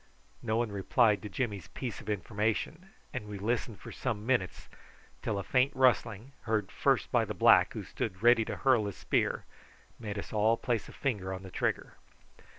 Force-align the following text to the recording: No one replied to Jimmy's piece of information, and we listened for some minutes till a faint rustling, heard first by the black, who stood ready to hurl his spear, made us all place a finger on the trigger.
No 0.41 0.57
one 0.57 0.71
replied 0.71 1.21
to 1.21 1.29
Jimmy's 1.29 1.67
piece 1.67 2.01
of 2.01 2.09
information, 2.09 2.89
and 3.13 3.27
we 3.27 3.37
listened 3.37 3.79
for 3.79 3.91
some 3.91 4.25
minutes 4.25 4.67
till 5.21 5.37
a 5.37 5.43
faint 5.43 5.71
rustling, 5.75 6.31
heard 6.45 6.71
first 6.71 7.11
by 7.11 7.23
the 7.23 7.35
black, 7.35 7.73
who 7.73 7.83
stood 7.83 8.23
ready 8.23 8.43
to 8.45 8.55
hurl 8.55 8.85
his 8.87 8.97
spear, 8.97 9.45
made 9.99 10.17
us 10.17 10.33
all 10.33 10.57
place 10.57 10.89
a 10.89 10.91
finger 10.91 11.31
on 11.31 11.43
the 11.43 11.51
trigger. 11.51 11.97